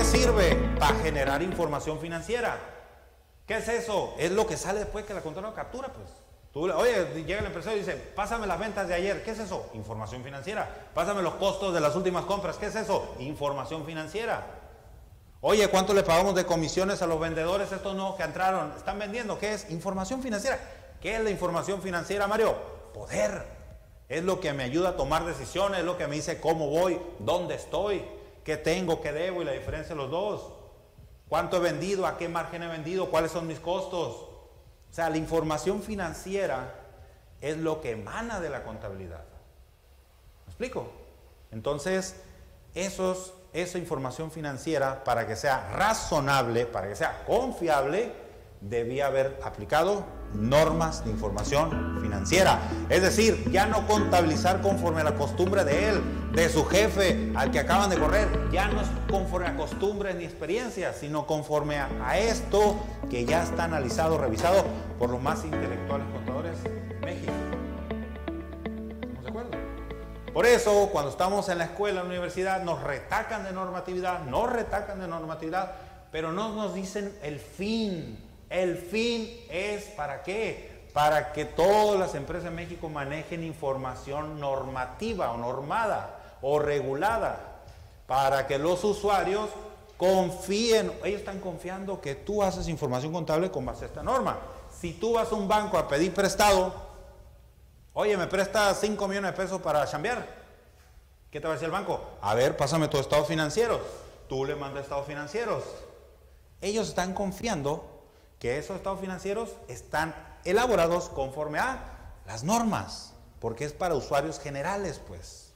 qué 0.00 0.06
sirve? 0.06 0.54
Para 0.78 0.94
generar 1.00 1.42
información 1.42 1.98
financiera. 2.00 2.58
¿Qué 3.46 3.58
es 3.58 3.68
eso? 3.68 4.14
Es 4.18 4.30
lo 4.30 4.46
que 4.46 4.56
sale 4.56 4.78
después 4.78 5.04
que 5.04 5.12
la 5.12 5.20
contadora 5.20 5.54
captura, 5.54 5.88
pues. 5.92 6.08
Oye, 6.74 7.22
llega 7.26 7.40
el 7.40 7.46
empresario 7.46 7.76
y 7.76 7.84
dice, 7.84 7.96
pásame 8.16 8.46
las 8.46 8.58
ventas 8.58 8.88
de 8.88 8.94
ayer. 8.94 9.22
¿Qué 9.22 9.32
es 9.32 9.38
eso? 9.38 9.68
Información 9.74 10.24
financiera. 10.24 10.88
Pásame 10.94 11.20
los 11.20 11.34
costos 11.34 11.74
de 11.74 11.80
las 11.80 11.94
últimas 11.96 12.24
compras. 12.24 12.56
¿Qué 12.56 12.66
es 12.66 12.76
eso? 12.76 13.14
Información 13.18 13.84
financiera. 13.84 14.46
Oye, 15.42 15.68
¿cuánto 15.68 15.92
le 15.92 16.02
pagamos 16.02 16.34
de 16.34 16.46
comisiones 16.46 17.02
a 17.02 17.06
los 17.06 17.20
vendedores 17.20 17.70
estos 17.70 17.94
nuevos 17.94 18.16
que 18.16 18.22
entraron? 18.22 18.72
Están 18.78 18.98
vendiendo. 18.98 19.38
¿Qué 19.38 19.52
es? 19.52 19.70
Información 19.70 20.22
financiera. 20.22 20.58
¿Qué 21.02 21.16
es 21.16 21.22
la 21.22 21.28
información 21.28 21.82
financiera, 21.82 22.26
Mario? 22.26 22.56
Poder. 22.94 23.44
Es 24.08 24.24
lo 24.24 24.40
que 24.40 24.54
me 24.54 24.62
ayuda 24.62 24.90
a 24.90 24.96
tomar 24.96 25.26
decisiones, 25.26 25.80
es 25.80 25.84
lo 25.84 25.98
que 25.98 26.06
me 26.06 26.16
dice 26.16 26.40
cómo 26.40 26.68
voy, 26.68 26.98
dónde 27.20 27.54
estoy, 27.54 28.02
qué 28.50 28.56
tengo, 28.56 29.00
qué 29.00 29.12
debo 29.12 29.42
y 29.42 29.44
la 29.44 29.52
diferencia 29.52 29.94
de 29.94 30.00
los 30.02 30.10
dos. 30.10 30.52
¿Cuánto 31.28 31.58
he 31.58 31.60
vendido? 31.60 32.04
¿A 32.04 32.18
qué 32.18 32.28
margen 32.28 32.64
he 32.64 32.66
vendido? 32.66 33.08
¿Cuáles 33.08 33.30
son 33.30 33.46
mis 33.46 33.60
costos? 33.60 34.16
O 34.16 34.92
sea, 34.92 35.08
la 35.08 35.18
información 35.18 35.84
financiera 35.84 36.74
es 37.40 37.58
lo 37.58 37.80
que 37.80 37.92
emana 37.92 38.40
de 38.40 38.50
la 38.50 38.64
contabilidad. 38.64 39.22
¿Me 40.46 40.50
explico? 40.50 40.90
Entonces, 41.52 42.16
esos, 42.74 43.34
esa 43.52 43.78
información 43.78 44.32
financiera, 44.32 45.04
para 45.04 45.28
que 45.28 45.36
sea 45.36 45.70
razonable, 45.72 46.66
para 46.66 46.88
que 46.88 46.96
sea 46.96 47.22
confiable, 47.26 48.12
debía 48.60 49.06
haber 49.06 49.40
aplicado 49.42 50.04
normas 50.34 51.04
de 51.04 51.10
información 51.10 51.98
financiera. 52.00 52.60
Es 52.88 53.02
decir, 53.02 53.50
ya 53.50 53.66
no 53.66 53.86
contabilizar 53.86 54.60
conforme 54.60 55.00
a 55.00 55.04
la 55.04 55.14
costumbre 55.14 55.64
de 55.64 55.88
él, 55.88 56.02
de 56.32 56.48
su 56.48 56.64
jefe, 56.66 57.32
al 57.34 57.50
que 57.50 57.58
acaban 57.58 57.90
de 57.90 57.98
correr. 57.98 58.28
Ya 58.52 58.68
no 58.68 58.80
es 58.80 58.88
conforme 59.10 59.48
a 59.48 59.56
costumbres 59.56 60.14
ni 60.16 60.24
experiencias, 60.24 60.96
sino 60.96 61.26
conforme 61.26 61.78
a, 61.78 62.18
esto 62.18 62.76
que 63.10 63.24
ya 63.24 63.42
está 63.42 63.64
analizado, 63.64 64.18
revisado 64.18 64.64
por 64.98 65.10
los 65.10 65.20
más 65.20 65.44
intelectuales 65.44 66.06
contadores 66.12 66.62
de 66.62 66.98
México. 67.02 67.32
¿Estamos 69.00 69.22
de 69.24 69.28
acuerdo? 69.28 69.50
Por 70.32 70.46
eso, 70.46 70.90
cuando 70.92 71.10
estamos 71.10 71.48
en 71.48 71.58
la 71.58 71.64
escuela, 71.64 72.00
en 72.00 72.08
la 72.08 72.12
universidad, 72.12 72.62
nos 72.62 72.82
retacan 72.82 73.42
de 73.42 73.52
normatividad, 73.52 74.24
nos 74.26 74.52
retacan 74.52 75.00
de 75.00 75.08
normatividad, 75.08 75.72
pero 76.12 76.30
no 76.30 76.54
nos 76.54 76.74
dicen 76.74 77.12
el 77.22 77.40
fin 77.40 78.29
el 78.50 78.76
fin 78.76 79.30
es 79.48 79.84
para 79.90 80.22
qué? 80.24 80.88
Para 80.92 81.32
que 81.32 81.44
todas 81.44 81.98
las 81.98 82.16
empresas 82.16 82.48
en 82.48 82.56
México 82.56 82.88
manejen 82.88 83.44
información 83.44 84.40
normativa 84.40 85.30
o 85.30 85.38
normada 85.38 86.38
o 86.42 86.58
regulada. 86.58 87.62
Para 88.08 88.48
que 88.48 88.58
los 88.58 88.82
usuarios 88.82 89.50
confíen, 89.96 90.92
ellos 91.04 91.20
están 91.20 91.38
confiando 91.38 92.00
que 92.00 92.16
tú 92.16 92.42
haces 92.42 92.66
información 92.66 93.12
contable 93.12 93.52
con 93.52 93.64
base 93.64 93.84
a 93.84 93.88
esta 93.88 94.02
norma. 94.02 94.40
Si 94.80 94.94
tú 94.94 95.12
vas 95.12 95.30
a 95.30 95.36
un 95.36 95.46
banco 95.46 95.78
a 95.78 95.86
pedir 95.86 96.12
prestado, 96.12 96.74
oye, 97.92 98.16
me 98.16 98.26
presta 98.26 98.74
5 98.74 99.06
millones 99.06 99.30
de 99.30 99.36
pesos 99.36 99.60
para 99.60 99.86
chambear. 99.86 100.26
¿Qué 101.30 101.40
te 101.40 101.46
va 101.46 101.52
a 101.52 101.54
decir 101.54 101.66
el 101.66 101.72
banco? 101.72 102.00
A 102.20 102.34
ver, 102.34 102.56
pásame 102.56 102.88
tus 102.88 103.00
estados 103.00 103.28
financieros. 103.28 103.80
Tú 104.28 104.44
le 104.44 104.56
mandas 104.56 104.82
estados 104.82 105.06
financieros. 105.06 105.62
Ellos 106.60 106.88
están 106.88 107.14
confiando 107.14 107.99
que 108.40 108.58
esos 108.58 108.76
estados 108.76 109.00
financieros 109.00 109.54
están 109.68 110.14
elaborados 110.44 111.10
conforme 111.10 111.58
a 111.60 111.78
las 112.26 112.42
normas, 112.42 113.12
porque 113.38 113.64
es 113.64 113.72
para 113.72 113.94
usuarios 113.94 114.40
generales, 114.40 115.00
pues. 115.06 115.52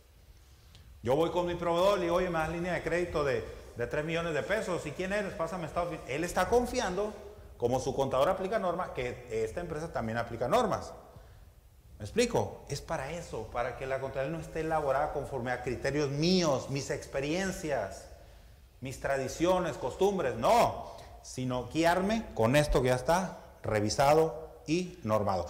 Yo 1.03 1.17
voy 1.17 1.31
con 1.31 1.47
mi 1.47 1.55
proveedor 1.55 1.99
y 1.99 2.03
digo, 2.03 2.17
oye, 2.17 2.31
me 2.31 2.39
das 2.39 2.51
línea 2.51 2.75
de 2.75 2.83
crédito 2.83 3.25
de, 3.25 3.45
de 3.77 3.87
3 3.87 4.05
millones 4.05 4.35
de 4.35 4.43
pesos, 4.43 4.85
¿y 4.87 4.93
quién 4.93 5.13
eres? 5.13 5.33
Pásame 5.33 5.67
estado 5.67 5.91
Él 6.07 6.25
está 6.25 6.49
confiando, 6.49 7.13
como 7.57 7.81
su 7.81 7.95
contador 7.97 8.29
aplica 8.29 8.59
normas, 8.59 8.91
que 8.91 9.27
esta 9.31 9.61
empresa 9.61 9.93
también 9.93 10.19
aplica 10.19 10.47
normas. 10.47 10.93
¿Me 11.99 12.05
explico? 12.05 12.65
Es 12.69 12.83
para 12.83 13.13
eso, 13.13 13.49
para 13.51 13.79
que 13.79 13.87
la 13.87 14.01
contabilidad 14.01 14.37
no 14.37 14.45
esté 14.45 14.61
elaborada 14.61 15.13
conforme 15.13 15.53
a 15.53 15.63
criterios 15.63 16.11
míos, 16.11 16.69
mis 16.69 16.91
experiencias, 16.91 18.09
mis 18.81 19.01
tradiciones, 19.01 19.79
costumbres. 19.79 20.35
No, 20.35 20.95
sino 21.25 21.69
guiarme 21.73 22.27
con 22.35 22.55
esto 22.55 22.83
que 22.83 22.89
ya 22.89 22.95
está 22.95 23.39
revisado 23.63 24.61
y 24.67 24.99
normado. 25.03 25.47